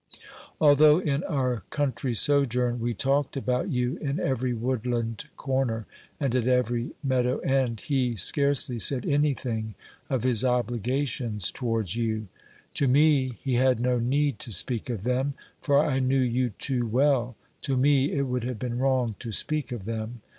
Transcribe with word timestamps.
Although 0.59 0.97
in 0.97 1.23
our 1.25 1.61
country 1.69 2.15
sojourn 2.15 2.79
we 2.79 2.95
talked 2.95 3.37
about 3.37 3.69
you 3.69 3.97
in 3.97 4.19
every 4.19 4.51
woodland 4.51 5.25
corner 5.37 5.85
and 6.19 6.33
at 6.35 6.47
every 6.47 6.93
meadow 7.03 7.37
end, 7.41 7.81
he 7.81 8.15
scarcely 8.15 8.79
said 8.79 9.05
anything 9.05 9.75
of 10.09 10.23
his 10.23 10.43
obligations 10.43 11.51
towards 11.51 11.95
you; 11.95 12.29
to 12.73 12.87
me 12.87 13.37
he 13.43 13.53
had 13.53 13.79
no 13.79 13.99
need 13.99 14.39
to 14.39 14.51
speak 14.51 14.89
of 14.89 15.03
them, 15.03 15.35
for 15.61 15.77
I 15.77 15.99
knew 15.99 16.17
you 16.19 16.49
too 16.49 16.87
well; 16.87 17.35
to 17.61 17.77
me 17.77 18.11
it 18.11 18.23
would 18.23 18.43
have 18.43 18.57
been 18.57 18.79
wrong 18.79 19.13
to 19.19 19.31
speak 19.31 19.71
of 19.71 19.85
them. 19.85 20.21